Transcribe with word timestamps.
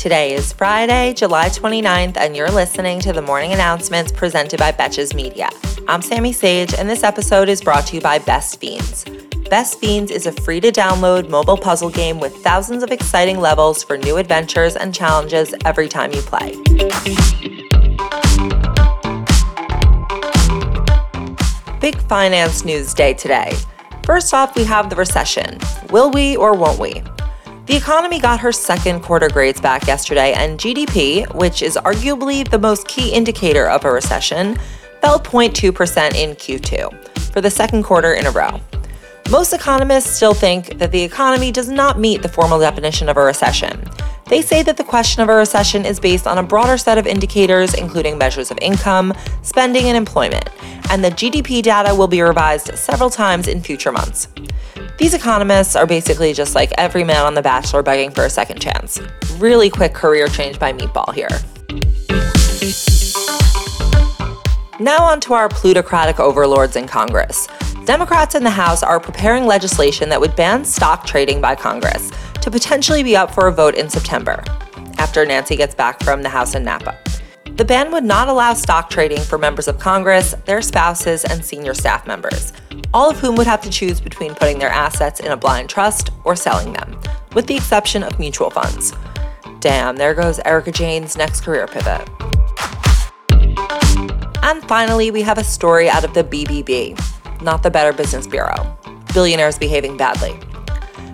Today 0.00 0.32
is 0.32 0.54
Friday, 0.54 1.12
July 1.12 1.50
29th, 1.50 2.16
and 2.16 2.34
you're 2.34 2.50
listening 2.50 3.00
to 3.00 3.12
the 3.12 3.20
morning 3.20 3.52
announcements 3.52 4.10
presented 4.10 4.58
by 4.58 4.72
Betches 4.72 5.14
Media. 5.14 5.50
I'm 5.88 6.00
Sammy 6.00 6.32
Sage, 6.32 6.72
and 6.72 6.88
this 6.88 7.02
episode 7.02 7.50
is 7.50 7.60
brought 7.60 7.86
to 7.88 7.96
you 7.96 8.00
by 8.00 8.18
Best 8.18 8.58
Fiends. 8.58 9.04
Best 9.50 9.78
Fiends 9.78 10.10
is 10.10 10.24
a 10.24 10.32
free 10.32 10.58
to 10.60 10.72
download 10.72 11.28
mobile 11.28 11.58
puzzle 11.58 11.90
game 11.90 12.18
with 12.18 12.34
thousands 12.36 12.82
of 12.82 12.90
exciting 12.90 13.40
levels 13.40 13.84
for 13.84 13.98
new 13.98 14.16
adventures 14.16 14.74
and 14.74 14.94
challenges 14.94 15.54
every 15.66 15.86
time 15.86 16.12
you 16.12 16.22
play. 16.22 16.52
Big 21.78 22.00
finance 22.08 22.64
news 22.64 22.94
day 22.94 23.12
today. 23.12 23.52
First 24.04 24.32
off, 24.32 24.56
we 24.56 24.64
have 24.64 24.88
the 24.88 24.96
recession. 24.96 25.58
Will 25.90 26.10
we 26.10 26.38
or 26.38 26.56
won't 26.56 26.78
we? 26.78 27.02
The 27.70 27.76
economy 27.76 28.18
got 28.18 28.40
her 28.40 28.50
second 28.50 29.02
quarter 29.02 29.28
grades 29.28 29.60
back 29.60 29.86
yesterday, 29.86 30.32
and 30.32 30.58
GDP, 30.58 31.32
which 31.36 31.62
is 31.62 31.76
arguably 31.76 32.42
the 32.50 32.58
most 32.58 32.88
key 32.88 33.12
indicator 33.12 33.68
of 33.68 33.84
a 33.84 33.92
recession, 33.92 34.56
fell 35.00 35.20
0.2% 35.20 36.16
in 36.16 36.34
Q2 36.34 37.30
for 37.32 37.40
the 37.40 37.48
second 37.48 37.84
quarter 37.84 38.14
in 38.14 38.26
a 38.26 38.32
row. 38.32 38.60
Most 39.30 39.52
economists 39.52 40.10
still 40.10 40.34
think 40.34 40.78
that 40.78 40.90
the 40.90 41.00
economy 41.00 41.52
does 41.52 41.68
not 41.68 41.96
meet 41.96 42.22
the 42.22 42.28
formal 42.28 42.58
definition 42.58 43.08
of 43.08 43.16
a 43.16 43.22
recession. 43.22 43.84
They 44.26 44.42
say 44.42 44.64
that 44.64 44.76
the 44.76 44.82
question 44.82 45.22
of 45.22 45.28
a 45.28 45.34
recession 45.36 45.86
is 45.86 46.00
based 46.00 46.26
on 46.26 46.38
a 46.38 46.42
broader 46.42 46.76
set 46.76 46.98
of 46.98 47.06
indicators, 47.06 47.74
including 47.74 48.18
measures 48.18 48.50
of 48.50 48.58
income, 48.60 49.14
spending, 49.42 49.84
and 49.84 49.96
employment, 49.96 50.48
and 50.90 51.04
the 51.04 51.10
GDP 51.10 51.62
data 51.62 51.94
will 51.94 52.08
be 52.08 52.20
revised 52.20 52.76
several 52.76 53.10
times 53.10 53.46
in 53.46 53.60
future 53.60 53.92
months. 53.92 54.26
These 55.00 55.14
economists 55.14 55.76
are 55.76 55.86
basically 55.86 56.34
just 56.34 56.54
like 56.54 56.72
every 56.76 57.04
man 57.04 57.24
on 57.24 57.32
The 57.32 57.40
Bachelor 57.40 57.82
begging 57.82 58.10
for 58.10 58.24
a 58.24 58.30
second 58.30 58.60
chance. 58.60 59.00
Really 59.38 59.70
quick 59.70 59.94
career 59.94 60.28
change 60.28 60.58
by 60.58 60.74
Meatball 60.74 61.14
here. 61.14 61.30
Now, 64.78 65.02
on 65.04 65.18
to 65.20 65.32
our 65.32 65.48
plutocratic 65.48 66.20
overlords 66.20 66.76
in 66.76 66.86
Congress. 66.86 67.48
Democrats 67.86 68.34
in 68.34 68.44
the 68.44 68.50
House 68.50 68.82
are 68.82 69.00
preparing 69.00 69.46
legislation 69.46 70.10
that 70.10 70.20
would 70.20 70.36
ban 70.36 70.66
stock 70.66 71.06
trading 71.06 71.40
by 71.40 71.54
Congress 71.54 72.10
to 72.42 72.50
potentially 72.50 73.02
be 73.02 73.16
up 73.16 73.32
for 73.32 73.48
a 73.48 73.52
vote 73.52 73.76
in 73.76 73.88
September, 73.88 74.44
after 74.98 75.24
Nancy 75.24 75.56
gets 75.56 75.74
back 75.74 76.02
from 76.02 76.22
the 76.22 76.28
House 76.28 76.54
in 76.54 76.62
Napa. 76.62 76.98
The 77.56 77.64
ban 77.64 77.92
would 77.92 78.04
not 78.04 78.28
allow 78.28 78.54
stock 78.54 78.90
trading 78.90 79.20
for 79.20 79.38
members 79.38 79.68
of 79.68 79.78
Congress, 79.78 80.34
their 80.46 80.62
spouses, 80.62 81.24
and 81.24 81.44
senior 81.44 81.74
staff 81.74 82.06
members 82.06 82.52
all 82.92 83.10
of 83.10 83.18
whom 83.18 83.36
would 83.36 83.46
have 83.46 83.60
to 83.62 83.70
choose 83.70 84.00
between 84.00 84.34
putting 84.34 84.58
their 84.58 84.68
assets 84.68 85.20
in 85.20 85.30
a 85.30 85.36
blind 85.36 85.68
trust 85.68 86.10
or 86.24 86.34
selling 86.34 86.72
them, 86.72 87.00
with 87.34 87.46
the 87.46 87.56
exception 87.56 88.02
of 88.02 88.18
mutual 88.18 88.50
funds. 88.50 88.92
Damn, 89.60 89.96
there 89.96 90.14
goes 90.14 90.40
Erika 90.44 90.72
Jayne's 90.72 91.16
next 91.16 91.42
career 91.42 91.66
pivot. 91.66 92.08
And 94.42 94.62
finally, 94.66 95.10
we 95.10 95.22
have 95.22 95.38
a 95.38 95.44
story 95.44 95.88
out 95.88 96.04
of 96.04 96.14
the 96.14 96.24
BBB, 96.24 97.42
not 97.42 97.62
the 97.62 97.70
Better 97.70 97.92
Business 97.92 98.26
Bureau. 98.26 98.76
Billionaires 99.12 99.58
behaving 99.58 99.96
badly. 99.96 100.38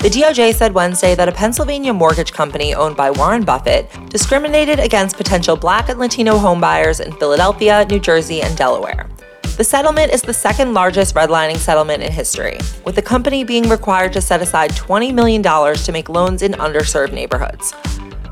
The 0.00 0.08
DOJ 0.08 0.54
said 0.54 0.72
Wednesday 0.72 1.14
that 1.14 1.28
a 1.28 1.32
Pennsylvania 1.32 1.92
mortgage 1.92 2.32
company 2.32 2.74
owned 2.74 2.96
by 2.96 3.10
Warren 3.10 3.44
Buffett 3.44 3.90
discriminated 4.08 4.78
against 4.78 5.18
potential 5.18 5.56
black 5.56 5.90
and 5.90 6.00
Latino 6.00 6.38
homebuyers 6.38 7.04
in 7.04 7.12
Philadelphia, 7.12 7.84
New 7.84 8.00
Jersey, 8.00 8.40
and 8.40 8.56
Delaware. 8.56 9.10
The 9.58 9.62
settlement 9.62 10.10
is 10.10 10.22
the 10.22 10.32
second 10.32 10.72
largest 10.72 11.14
redlining 11.14 11.58
settlement 11.58 12.02
in 12.02 12.10
history, 12.10 12.58
with 12.86 12.94
the 12.94 13.02
company 13.02 13.44
being 13.44 13.68
required 13.68 14.14
to 14.14 14.22
set 14.22 14.40
aside 14.40 14.70
$20 14.70 15.12
million 15.12 15.42
to 15.42 15.92
make 15.92 16.08
loans 16.08 16.40
in 16.40 16.52
underserved 16.52 17.12
neighborhoods. 17.12 17.74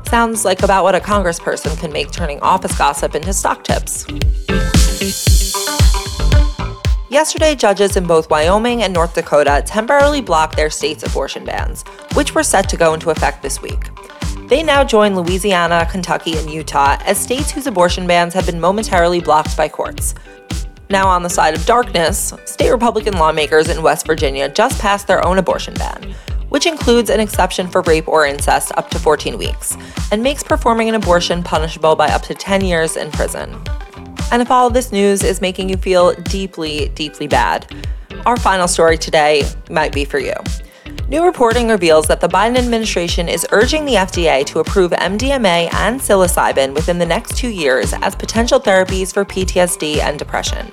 Sounds 0.07 0.45
like 0.45 0.63
about 0.63 0.83
what 0.83 0.95
a 0.95 0.99
congressperson 0.99 1.79
can 1.79 1.93
make 1.93 2.11
turning 2.11 2.39
office 2.39 2.75
gossip 2.79 3.13
into 3.13 3.31
stock 3.31 3.63
tips. 3.63 4.07
Yesterday, 7.09 7.55
judges 7.55 7.97
in 7.97 8.05
both 8.05 8.29
Wyoming 8.29 8.83
and 8.83 8.93
North 8.93 9.15
Dakota 9.15 9.63
temporarily 9.65 10.21
blocked 10.21 10.55
their 10.55 10.69
state's 10.69 11.03
abortion 11.03 11.43
bans, 11.43 11.83
which 12.13 12.35
were 12.35 12.43
set 12.43 12.69
to 12.69 12.77
go 12.77 12.93
into 12.93 13.09
effect 13.09 13.41
this 13.41 13.61
week. 13.61 13.89
They 14.47 14.63
now 14.63 14.83
join 14.83 15.15
Louisiana, 15.15 15.87
Kentucky, 15.89 16.37
and 16.37 16.49
Utah 16.49 16.97
as 17.05 17.17
states 17.17 17.51
whose 17.51 17.67
abortion 17.67 18.07
bans 18.07 18.33
have 18.33 18.45
been 18.45 18.59
momentarily 18.59 19.21
blocked 19.21 19.57
by 19.57 19.69
courts, 19.69 20.13
now 20.91 21.07
on 21.07 21.21
the 21.21 21.29
side 21.29 21.53
of 21.53 21.63
darkness, 21.67 22.33
state 22.45 22.71
Republican 22.71 23.15
lawmakers 23.19 23.69
in 23.69 23.83
West 23.83 24.07
Virginia 24.07 24.49
just 24.49 24.81
passed 24.81 25.05
their 25.05 25.23
own 25.23 25.37
abortion 25.37 25.75
ban, 25.75 26.15
which 26.49 26.65
includes 26.65 27.11
an 27.11 27.19
exception 27.19 27.67
for 27.67 27.83
rape 27.83 28.07
or 28.07 28.25
incest 28.25 28.71
up 28.75 28.89
to 28.89 28.97
14 28.97 29.37
weeks, 29.37 29.77
and 30.11 30.23
makes 30.23 30.41
performing 30.41 30.89
an 30.89 30.95
abortion 30.95 31.43
punishable 31.43 31.95
by 31.95 32.07
up 32.07 32.23
to 32.23 32.33
10 32.33 32.61
years 32.61 32.97
in 32.97 33.11
prison. 33.11 33.55
And 34.31 34.41
if 34.41 34.51
all 34.51 34.67
of 34.67 34.73
this 34.73 34.91
news 34.91 35.23
is 35.23 35.41
making 35.41 35.69
you 35.69 35.77
feel 35.77 36.13
deeply, 36.13 36.89
deeply 36.89 37.27
bad, 37.27 37.73
our 38.25 38.37
final 38.37 38.67
story 38.67 38.97
today 38.97 39.43
might 39.69 39.93
be 39.93 40.05
for 40.05 40.19
you. 40.19 40.33
New 41.07 41.25
reporting 41.25 41.69
reveals 41.69 42.05
that 42.05 42.21
the 42.21 42.27
Biden 42.27 42.55
administration 42.55 43.27
is 43.27 43.47
urging 43.51 43.85
the 43.85 43.95
FDA 43.95 44.45
to 44.45 44.59
approve 44.59 44.91
MDMA 44.91 45.73
and 45.73 45.99
psilocybin 45.99 46.75
within 46.75 46.99
the 46.99 47.05
next 47.05 47.35
two 47.35 47.49
years 47.49 47.93
as 48.01 48.13
potential 48.13 48.59
therapies 48.59 49.11
for 49.11 49.25
PTSD 49.25 49.97
and 49.97 50.19
depression. 50.19 50.67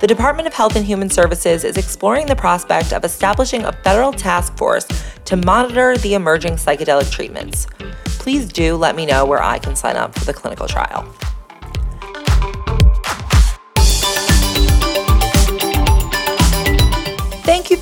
The 0.00 0.08
Department 0.08 0.48
of 0.48 0.54
Health 0.54 0.74
and 0.74 0.84
Human 0.84 1.08
Services 1.08 1.62
is 1.62 1.76
exploring 1.76 2.26
the 2.26 2.34
prospect 2.34 2.92
of 2.92 3.04
establishing 3.04 3.64
a 3.64 3.72
federal 3.72 4.12
task 4.12 4.56
force 4.56 4.86
to 5.24 5.36
monitor 5.36 5.96
the 5.98 6.14
emerging 6.14 6.54
psychedelic 6.54 7.12
treatments. 7.12 7.66
Please 8.04 8.52
do 8.52 8.74
let 8.74 8.96
me 8.96 9.06
know 9.06 9.24
where 9.24 9.42
I 9.42 9.60
can 9.60 9.76
sign 9.76 9.96
up 9.96 10.12
for 10.14 10.24
the 10.24 10.34
clinical 10.34 10.66
trial. 10.66 11.14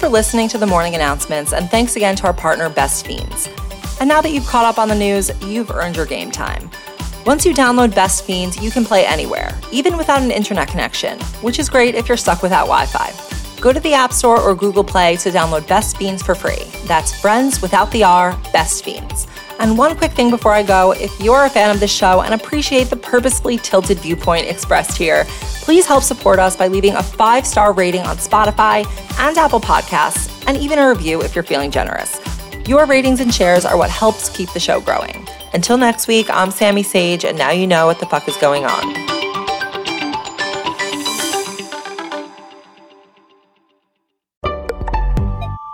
For 0.06 0.12
listening 0.12 0.46
to 0.46 0.56
the 0.56 0.66
morning 0.66 0.94
announcements, 0.94 1.52
and 1.52 1.68
thanks 1.68 1.96
again 1.96 2.14
to 2.14 2.26
our 2.26 2.32
partner, 2.32 2.70
Best 2.70 3.04
Fiends. 3.04 3.48
And 3.98 4.08
now 4.08 4.20
that 4.20 4.30
you've 4.30 4.46
caught 4.46 4.64
up 4.64 4.78
on 4.78 4.88
the 4.88 4.94
news, 4.94 5.32
you've 5.42 5.72
earned 5.72 5.96
your 5.96 6.06
game 6.06 6.30
time. 6.30 6.70
Once 7.24 7.44
you 7.44 7.52
download 7.52 7.92
Best 7.92 8.22
Fiends, 8.22 8.56
you 8.62 8.70
can 8.70 8.84
play 8.84 9.04
anywhere, 9.04 9.52
even 9.72 9.96
without 9.96 10.22
an 10.22 10.30
internet 10.30 10.68
connection, 10.68 11.18
which 11.42 11.58
is 11.58 11.68
great 11.68 11.96
if 11.96 12.06
you're 12.06 12.16
stuck 12.16 12.40
without 12.40 12.68
Wi 12.68 12.86
Fi. 12.86 13.60
Go 13.60 13.72
to 13.72 13.80
the 13.80 13.94
App 13.94 14.12
Store 14.12 14.40
or 14.40 14.54
Google 14.54 14.84
Play 14.84 15.16
to 15.16 15.30
download 15.30 15.66
Best 15.66 15.96
Fiends 15.96 16.22
for 16.22 16.36
free. 16.36 16.70
That's 16.86 17.20
friends 17.20 17.60
without 17.60 17.90
the 17.90 18.04
R, 18.04 18.40
Best 18.52 18.84
Fiends. 18.84 19.26
And 19.58 19.78
one 19.78 19.96
quick 19.96 20.12
thing 20.12 20.30
before 20.30 20.52
I 20.52 20.62
go 20.62 20.92
if 20.92 21.18
you're 21.20 21.44
a 21.44 21.50
fan 21.50 21.70
of 21.70 21.80
the 21.80 21.88
show 21.88 22.22
and 22.22 22.34
appreciate 22.34 22.84
the 22.90 22.96
purposefully 22.96 23.58
tilted 23.58 23.98
viewpoint 23.98 24.46
expressed 24.46 24.96
here, 24.96 25.24
please 25.62 25.86
help 25.86 26.02
support 26.02 26.38
us 26.38 26.56
by 26.56 26.68
leaving 26.68 26.94
a 26.94 27.02
five 27.02 27.46
star 27.46 27.72
rating 27.72 28.02
on 28.02 28.16
Spotify 28.16 28.86
and 29.18 29.36
Apple 29.36 29.60
Podcasts, 29.60 30.32
and 30.46 30.56
even 30.58 30.78
a 30.78 30.88
review 30.88 31.22
if 31.22 31.34
you're 31.34 31.44
feeling 31.44 31.70
generous. 31.70 32.20
Your 32.66 32.84
ratings 32.86 33.20
and 33.20 33.34
shares 33.34 33.64
are 33.64 33.76
what 33.76 33.90
helps 33.90 34.28
keep 34.28 34.52
the 34.52 34.60
show 34.60 34.80
growing. 34.80 35.26
Until 35.54 35.76
next 35.78 36.08
week, 36.08 36.28
I'm 36.30 36.50
Sammy 36.50 36.82
Sage, 36.82 37.24
and 37.24 37.38
now 37.38 37.50
you 37.50 37.66
know 37.66 37.86
what 37.86 38.00
the 38.00 38.06
fuck 38.06 38.28
is 38.28 38.36
going 38.36 38.64
on. 38.64 39.16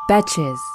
Betches. 0.09 0.72